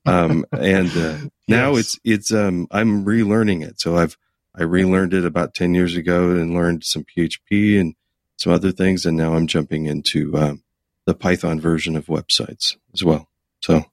um, 0.06 0.46
and 0.50 0.90
uh, 0.96 1.18
now 1.46 1.72
yes. 1.72 1.78
it's 1.78 2.00
it's. 2.04 2.32
Um, 2.32 2.68
I'm 2.70 3.04
relearning 3.04 3.62
it. 3.62 3.78
So 3.78 3.98
I've 3.98 4.16
I 4.54 4.62
relearned 4.62 5.12
it 5.12 5.26
about 5.26 5.52
ten 5.52 5.74
years 5.74 5.94
ago 5.94 6.30
and 6.30 6.54
learned 6.54 6.84
some 6.84 7.04
PHP 7.04 7.78
and 7.78 7.94
some 8.38 8.50
other 8.50 8.72
things, 8.72 9.04
and 9.04 9.14
now 9.14 9.34
I'm 9.34 9.46
jumping 9.46 9.84
into 9.84 10.34
um, 10.38 10.62
the 11.04 11.14
Python 11.14 11.60
version 11.60 11.96
of 11.96 12.06
websites 12.06 12.76
as 12.94 13.04
well. 13.04 13.28
So, 13.60 13.84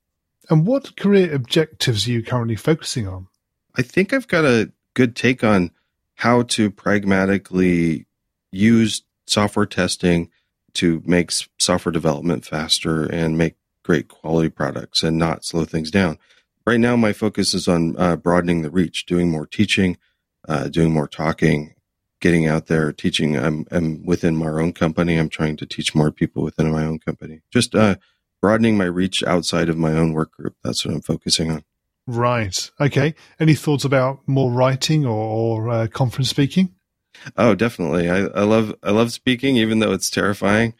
and 0.49 0.65
what 0.65 0.95
career 0.97 1.33
objectives 1.33 2.07
are 2.07 2.11
you 2.11 2.23
currently 2.23 2.55
focusing 2.55 3.07
on? 3.07 3.27
I 3.75 3.81
think 3.81 4.13
I've 4.13 4.27
got 4.27 4.45
a 4.45 4.71
good 4.93 5.15
take 5.15 5.43
on 5.43 5.71
how 6.15 6.41
to 6.43 6.69
pragmatically 6.69 8.05
use 8.51 9.03
software 9.27 9.65
testing 9.65 10.29
to 10.73 11.01
make 11.05 11.31
software 11.59 11.91
development 11.91 12.45
faster 12.45 13.05
and 13.05 13.37
make 13.37 13.55
great 13.83 14.07
quality 14.07 14.49
products 14.49 15.03
and 15.03 15.17
not 15.17 15.45
slow 15.45 15.65
things 15.65 15.91
down. 15.91 16.17
Right 16.65 16.79
now, 16.79 16.95
my 16.95 17.13
focus 17.13 17.53
is 17.53 17.67
on 17.67 17.95
uh, 17.97 18.15
broadening 18.15 18.61
the 18.61 18.69
reach, 18.69 19.05
doing 19.05 19.31
more 19.31 19.47
teaching, 19.47 19.97
uh, 20.47 20.67
doing 20.67 20.91
more 20.91 21.07
talking, 21.07 21.73
getting 22.19 22.47
out 22.47 22.67
there 22.67 22.91
teaching. 22.91 23.37
I'm, 23.37 23.65
I'm, 23.71 24.05
within 24.05 24.35
my 24.35 24.49
own 24.49 24.73
company. 24.73 25.17
I'm 25.17 25.29
trying 25.29 25.57
to 25.57 25.65
teach 25.65 25.95
more 25.95 26.11
people 26.11 26.43
within 26.43 26.71
my 26.71 26.85
own 26.85 26.99
company. 26.99 27.41
Just 27.51 27.75
uh, 27.75 27.95
broadening 28.41 28.77
my 28.77 28.85
reach 28.85 29.23
outside 29.23 29.69
of 29.69 29.77
my 29.77 29.93
own 29.93 30.13
work 30.13 30.31
group. 30.31 30.55
That's 30.63 30.85
what 30.85 30.93
I'm 30.93 31.01
focusing 31.01 31.51
on. 31.51 31.63
Right. 32.07 32.71
Okay. 32.79 33.13
Any 33.39 33.53
thoughts 33.53 33.85
about 33.85 34.27
more 34.27 34.51
writing 34.51 35.05
or, 35.05 35.11
or 35.11 35.69
uh, 35.69 35.87
conference 35.87 36.29
speaking? 36.29 36.73
Oh, 37.37 37.53
definitely. 37.55 38.09
I, 38.09 38.25
I 38.25 38.43
love 38.43 38.73
I 38.81 38.91
love 38.91 39.11
speaking, 39.11 39.57
even 39.57 39.79
though 39.79 39.91
it's 39.91 40.09
terrifying. 40.09 40.73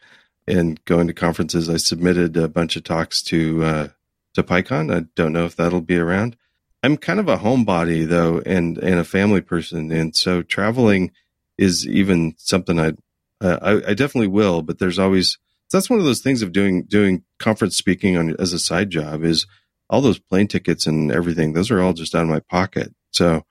And 0.48 0.84
going 0.86 1.06
to 1.08 1.13
conferences, 1.13 1.70
I 1.70 1.78
submitted 1.78 2.36
a 2.36 2.48
bunch 2.48 2.75
of 2.75 2.84
talks 2.84 3.22
to 3.24 3.63
uh, 3.63 3.88
to 4.34 4.44
PyCon. 4.44 4.94
I 4.96 5.06
don't 5.16 5.34
know 5.34 5.46
if 5.46 5.56
that'll 5.56 5.82
be 5.82 5.98
around. 5.98 6.36
I'm 6.82 6.98
kind 6.98 7.20
of 7.20 7.28
a 7.28 7.38
homebody 7.38 8.08
though, 8.08 8.42
and 8.46 8.78
and 8.78 8.96
a 8.96 9.04
family 9.04 9.42
person, 9.42 9.92
and 9.92 10.16
so 10.16 10.42
traveling 10.42 11.12
is 11.58 11.86
even 11.86 12.34
something 12.38 12.80
I 12.80 12.94
uh, 13.42 13.60
I, 13.62 13.92
I 13.92 13.94
definitely 13.94 14.28
will. 14.28 14.62
But 14.62 14.80
there's 14.80 15.00
always 15.00 15.38
that's 15.78 15.90
one 15.90 16.00
of 16.00 16.06
those 16.06 16.22
things 16.22 16.42
of 16.42 16.52
doing 16.52 16.84
doing 16.84 17.24
conference 17.38 17.76
speaking 17.76 18.18
on 18.18 18.36
as 18.40 18.54
a 18.54 18.60
side 18.60 18.90
job 18.90 19.24
is 19.24 19.46
all 19.90 20.02
those 20.02 20.20
plane 20.20 20.48
tickets 20.48 20.86
and 20.86 21.12
everything, 21.12 21.54
those 21.54 21.72
are 21.72 21.82
all 21.82 21.94
just 21.94 22.14
out 22.14 22.24
of 22.24 22.30
my 22.30 22.40
pocket. 22.40 22.94
So, 23.12 23.46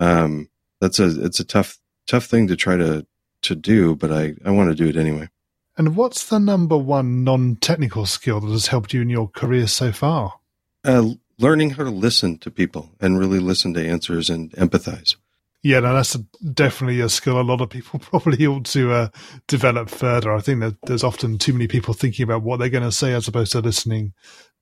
um, 0.00 0.48
that's 0.80 0.98
a, 0.98 1.24
it's 1.24 1.40
a 1.40 1.44
tough, 1.44 1.78
tough 2.06 2.24
thing 2.24 2.48
to 2.48 2.56
try 2.56 2.76
to, 2.76 3.06
to 3.42 3.54
do, 3.54 3.94
but 3.94 4.12
I, 4.12 4.34
I 4.44 4.50
want 4.50 4.70
to 4.70 4.74
do 4.74 4.88
it 4.88 4.96
anyway. 4.96 5.28
And 5.76 5.96
what's 5.96 6.28
the 6.28 6.38
number 6.38 6.76
one 6.76 7.24
non 7.24 7.56
technical 7.56 8.06
skill 8.06 8.40
that 8.40 8.50
has 8.50 8.68
helped 8.68 8.92
you 8.92 9.02
in 9.02 9.10
your 9.10 9.28
career 9.28 9.66
so 9.66 9.92
far? 9.92 10.34
Uh, 10.84 11.10
learning 11.38 11.70
how 11.70 11.84
to 11.84 11.90
listen 11.90 12.38
to 12.38 12.50
people 12.50 12.90
and 13.00 13.18
really 13.18 13.38
listen 13.38 13.74
to 13.74 13.86
answers 13.86 14.30
and 14.30 14.50
empathize. 14.52 15.16
Yeah, 15.64 15.80
no, 15.80 15.94
that's 15.94 16.14
a, 16.14 16.18
definitely 16.44 17.00
a 17.00 17.08
skill 17.08 17.40
a 17.40 17.42
lot 17.42 17.62
of 17.62 17.70
people 17.70 17.98
probably 18.02 18.46
ought 18.46 18.66
to 18.66 18.92
uh, 18.92 19.08
develop 19.48 19.88
further. 19.88 20.30
I 20.30 20.40
think 20.40 20.60
that 20.60 20.76
there's 20.82 21.02
often 21.02 21.38
too 21.38 21.54
many 21.54 21.66
people 21.66 21.94
thinking 21.94 22.22
about 22.22 22.42
what 22.42 22.58
they're 22.58 22.68
going 22.68 22.84
to 22.84 22.92
say 22.92 23.14
as 23.14 23.26
opposed 23.26 23.52
to 23.52 23.60
listening 23.60 24.12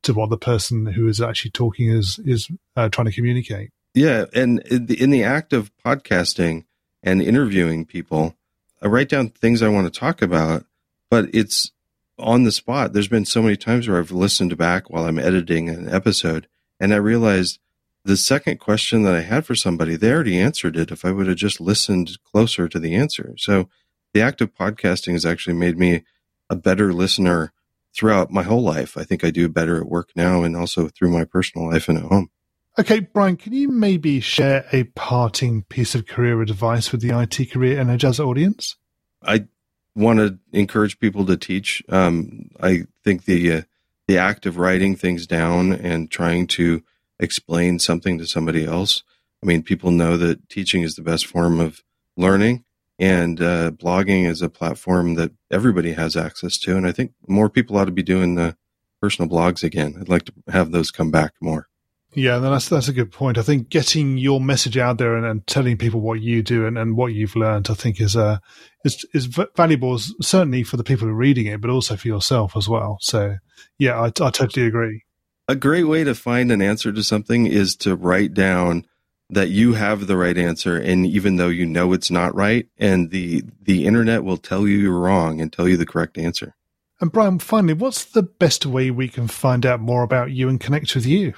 to 0.04 0.14
what 0.14 0.30
the 0.30 0.38
person 0.38 0.86
who 0.86 1.08
is 1.08 1.20
actually 1.20 1.50
talking 1.50 1.90
is 1.90 2.20
is 2.24 2.48
uh, 2.76 2.88
trying 2.88 3.06
to 3.06 3.12
communicate. 3.12 3.70
Yeah, 3.94 4.26
and 4.32 4.60
in 4.68 4.86
the, 4.86 5.02
in 5.02 5.10
the 5.10 5.24
act 5.24 5.52
of 5.52 5.72
podcasting 5.84 6.66
and 7.02 7.20
interviewing 7.20 7.84
people, 7.84 8.36
I 8.80 8.86
write 8.86 9.08
down 9.08 9.30
things 9.30 9.60
I 9.60 9.68
want 9.68 9.92
to 9.92 10.00
talk 10.00 10.22
about, 10.22 10.64
but 11.10 11.26
it's 11.34 11.72
on 12.16 12.44
the 12.44 12.52
spot. 12.52 12.92
There's 12.92 13.08
been 13.08 13.26
so 13.26 13.42
many 13.42 13.56
times 13.56 13.88
where 13.88 13.98
I've 13.98 14.12
listened 14.12 14.56
back 14.56 14.88
while 14.88 15.04
I'm 15.04 15.18
editing 15.18 15.68
an 15.68 15.92
episode, 15.92 16.46
and 16.78 16.94
I 16.94 16.98
realized 16.98 17.58
the 18.04 18.16
second 18.16 18.58
question 18.58 19.02
that 19.02 19.14
I 19.14 19.20
had 19.20 19.46
for 19.46 19.54
somebody, 19.54 19.96
they 19.96 20.12
already 20.12 20.38
answered 20.38 20.76
it 20.76 20.90
if 20.90 21.04
I 21.04 21.12
would 21.12 21.28
have 21.28 21.36
just 21.36 21.60
listened 21.60 22.18
closer 22.24 22.68
to 22.68 22.78
the 22.78 22.94
answer. 22.94 23.34
So 23.38 23.68
the 24.12 24.22
act 24.22 24.40
of 24.40 24.54
podcasting 24.54 25.12
has 25.12 25.24
actually 25.24 25.54
made 25.54 25.78
me 25.78 26.04
a 26.50 26.56
better 26.56 26.92
listener 26.92 27.52
throughout 27.94 28.30
my 28.30 28.42
whole 28.42 28.62
life. 28.62 28.96
I 28.96 29.04
think 29.04 29.24
I 29.24 29.30
do 29.30 29.48
better 29.48 29.76
at 29.76 29.88
work 29.88 30.10
now 30.16 30.42
and 30.42 30.56
also 30.56 30.88
through 30.88 31.10
my 31.10 31.24
personal 31.24 31.70
life 31.70 31.88
and 31.88 31.98
at 31.98 32.04
home. 32.04 32.30
Okay, 32.78 33.00
Brian, 33.00 33.36
can 33.36 33.52
you 33.52 33.68
maybe 33.68 34.20
share 34.20 34.64
a 34.72 34.84
parting 34.84 35.62
piece 35.64 35.94
of 35.94 36.06
career 36.06 36.40
advice 36.40 36.90
with 36.90 37.02
the 37.02 37.16
IT 37.16 37.52
Career 37.52 37.76
Energizer 37.76 38.26
audience? 38.26 38.76
I 39.22 39.46
want 39.94 40.20
to 40.20 40.38
encourage 40.52 40.98
people 40.98 41.26
to 41.26 41.36
teach. 41.36 41.82
Um, 41.90 42.48
I 42.60 42.84
think 43.04 43.26
the 43.26 43.52
uh, 43.52 43.62
the 44.08 44.16
act 44.16 44.46
of 44.46 44.56
writing 44.56 44.96
things 44.96 45.26
down 45.26 45.72
and 45.72 46.10
trying 46.10 46.46
to 46.46 46.82
explain 47.22 47.78
something 47.78 48.18
to 48.18 48.26
somebody 48.26 48.66
else. 48.66 49.02
I 49.42 49.46
mean, 49.46 49.62
people 49.62 49.90
know 49.90 50.16
that 50.18 50.48
teaching 50.48 50.82
is 50.82 50.94
the 50.94 51.02
best 51.02 51.26
form 51.26 51.60
of 51.60 51.80
learning, 52.16 52.64
and 52.98 53.40
uh, 53.40 53.70
blogging 53.70 54.26
is 54.26 54.42
a 54.42 54.48
platform 54.48 55.14
that 55.14 55.32
everybody 55.50 55.92
has 55.92 56.16
access 56.16 56.58
to. 56.58 56.76
And 56.76 56.86
I 56.86 56.92
think 56.92 57.12
more 57.26 57.48
people 57.48 57.76
ought 57.76 57.86
to 57.86 57.92
be 57.92 58.02
doing 58.02 58.34
the 58.34 58.56
personal 59.00 59.30
blogs 59.30 59.64
again. 59.64 59.96
I'd 60.00 60.08
like 60.08 60.24
to 60.26 60.32
have 60.48 60.70
those 60.70 60.90
come 60.90 61.10
back 61.10 61.32
more. 61.40 61.68
Yeah, 62.14 62.38
that's 62.38 62.68
that's 62.68 62.88
a 62.88 62.92
good 62.92 63.10
point. 63.10 63.38
I 63.38 63.42
think 63.42 63.70
getting 63.70 64.18
your 64.18 64.38
message 64.38 64.76
out 64.76 64.98
there 64.98 65.16
and, 65.16 65.24
and 65.24 65.46
telling 65.46 65.78
people 65.78 66.00
what 66.00 66.20
you 66.20 66.42
do 66.42 66.66
and, 66.66 66.76
and 66.76 66.94
what 66.94 67.14
you've 67.14 67.36
learned, 67.36 67.70
I 67.70 67.74
think 67.74 68.02
is 68.02 68.14
uh, 68.16 68.38
is 68.84 69.06
is 69.14 69.26
valuable, 69.56 69.98
certainly 70.20 70.62
for 70.62 70.76
the 70.76 70.84
people 70.84 71.06
who 71.06 71.14
are 71.14 71.16
reading 71.16 71.46
it, 71.46 71.62
but 71.62 71.70
also 71.70 71.96
for 71.96 72.08
yourself 72.08 72.54
as 72.54 72.68
well. 72.68 72.98
So, 73.00 73.36
yeah, 73.78 73.98
I, 73.98 74.06
I 74.06 74.30
totally 74.30 74.66
agree. 74.66 75.04
A 75.52 75.54
great 75.54 75.84
way 75.84 76.02
to 76.02 76.14
find 76.14 76.50
an 76.50 76.62
answer 76.62 76.92
to 76.92 77.02
something 77.02 77.46
is 77.46 77.76
to 77.76 77.94
write 77.94 78.32
down 78.32 78.86
that 79.28 79.50
you 79.50 79.74
have 79.74 80.06
the 80.06 80.16
right 80.16 80.38
answer, 80.38 80.78
and 80.78 81.04
even 81.04 81.36
though 81.36 81.50
you 81.50 81.66
know 81.66 81.92
it's 81.92 82.10
not 82.10 82.34
right, 82.34 82.66
and 82.78 83.10
the 83.10 83.44
the 83.60 83.84
internet 83.84 84.24
will 84.24 84.38
tell 84.38 84.66
you 84.66 84.78
you're 84.78 84.98
wrong 84.98 85.42
and 85.42 85.52
tell 85.52 85.68
you 85.68 85.76
the 85.76 85.84
correct 85.84 86.16
answer. 86.16 86.54
And 87.02 87.12
Brian, 87.12 87.38
finally, 87.38 87.74
what's 87.74 88.02
the 88.02 88.22
best 88.22 88.64
way 88.64 88.90
we 88.90 89.08
can 89.08 89.28
find 89.28 89.66
out 89.66 89.78
more 89.78 90.02
about 90.02 90.30
you 90.30 90.48
and 90.48 90.58
connect 90.58 90.94
with 90.94 91.04
you? 91.04 91.34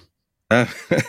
Uh, 0.49 0.67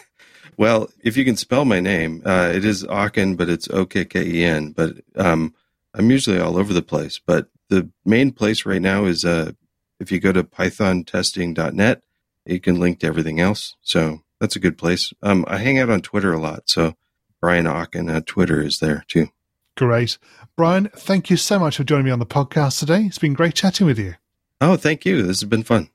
well, 0.58 0.90
if 1.04 1.16
you 1.16 1.24
can 1.24 1.36
spell 1.36 1.64
my 1.64 1.80
name, 1.80 2.24
uh, 2.26 2.52
it 2.56 2.66
is 2.66 2.84
Okken, 2.86 3.38
but 3.38 3.50
it's 3.50 3.70
O 3.70 3.86
K 3.86 4.04
K 4.06 4.26
E 4.26 4.44
N. 4.44 4.72
But 4.72 4.96
um, 5.16 5.54
I'm 5.94 6.10
usually 6.10 6.40
all 6.40 6.58
over 6.58 6.74
the 6.74 6.82
place. 6.82 7.22
But 7.24 7.50
the 7.70 7.88
main 8.04 8.32
place 8.32 8.66
right 8.66 8.82
now 8.82 9.06
is 9.06 9.24
uh, 9.24 9.52
if 10.00 10.12
you 10.12 10.20
go 10.20 10.32
to 10.32 10.44
pythontesting.net, 10.44 12.02
you 12.46 12.60
can 12.60 12.80
link 12.80 13.00
to 13.00 13.08
everything 13.08 13.40
else. 13.40 13.76
So 13.82 14.22
that's 14.40 14.56
a 14.56 14.60
good 14.60 14.78
place. 14.78 15.14
Um, 15.22 15.46
I 15.48 15.58
hang 15.58 15.80
out 15.80 15.90
on 15.90 16.02
Twitter 16.02 16.34
a 16.34 16.40
lot. 16.40 16.70
So 16.70 16.96
Brian 17.42 17.66
Okken 17.66 18.14
at 18.14 18.26
Twitter 18.26 18.62
is 18.62 18.80
there 18.80 19.04
too. 19.08 19.28
Great. 19.76 20.18
Brian, 20.56 20.90
thank 20.96 21.30
you 21.30 21.38
so 21.38 21.60
much 21.60 21.78
for 21.78 21.84
joining 21.84 22.06
me 22.06 22.12
on 22.12 22.20
the 22.20 22.26
podcast 22.26 22.80
today. 22.80 23.04
It's 23.04 23.18
been 23.18 23.34
great 23.34 23.56
chatting 23.56 23.86
with 23.86 24.00
you. 24.00 24.16
Oh, 24.62 24.78
thank 24.78 25.06
you. 25.06 25.22
This 25.22 25.42
has 25.42 25.50
been 25.50 25.64
fun. 25.64 25.90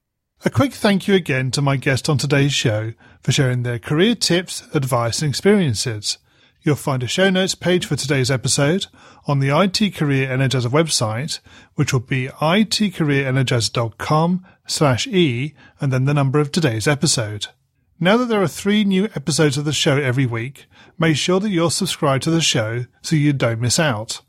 A 0.45 0.51
quick 0.51 0.73
thank 0.73 1.07
you 1.07 1.15
again 1.15 1.51
to 1.51 1.63
my 1.63 1.77
guest 1.77 2.09
on 2.09 2.19
today's 2.19 2.53
show 2.53 2.93
for 3.23 3.33
sharing 3.33 3.63
their 3.63 3.79
career 3.79 4.15
tips, 4.15 4.63
advice, 4.75 5.23
and 5.23 5.29
experiences. 5.29 6.19
You'll 6.63 6.77
find 6.77 7.03
a 7.03 7.07
show 7.07 7.31
notes 7.31 7.55
page 7.55 7.87
for 7.87 7.97
today's 7.97 8.31
episode 8.31 8.85
on 9.27 9.39
the 9.39 9.49
IT 9.49 9.95
Career 9.95 10.29
Energizer 10.29 10.71
website, 10.71 11.41
which 11.75 11.95
will 11.95 12.01
be 12.01 12.29
itcareerenergizer.com 12.29 14.47
slash 14.67 15.07
e 15.07 15.55
and 15.81 15.91
then 15.91 16.05
the 16.05 16.13
number 16.13 16.39
of 16.39 16.53
today's 16.53 16.87
episode. 16.87 17.47
Now 17.99 18.19
that 18.19 18.27
there 18.27 18.43
are 18.43 18.49
three 18.49 18.85
new 18.85 19.07
episodes 19.15 19.57
of 19.57 19.65
the 19.65 19.73
show 19.73 19.97
every 19.97 20.27
week, 20.27 20.67
make 20.99 21.17
sure 21.17 21.41
that 21.41 21.49
you're 21.49 21.71
subscribed 21.71 22.25
to 22.25 22.31
the 22.31 22.43
show 22.43 22.85
so 23.01 23.17
you 23.17 23.33
don't 23.33 23.63
miss 23.63 23.79
out. 23.79 24.21